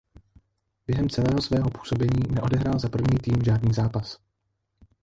[0.87, 4.17] Během celého svého působení neodehrál za první tým žádný zápas.